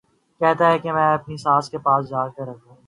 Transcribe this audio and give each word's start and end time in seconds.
کہتا 0.41 0.71
ہے 0.71 0.79
کہ 0.79 0.91
میں 0.91 1.13
اپنی 1.13 1.37
ساس 1.37 1.69
کے 1.69 1.77
پاس 1.77 2.09
جا 2.09 2.27
کے 2.27 2.45
رہتا 2.45 2.69
ہوں 2.69 2.75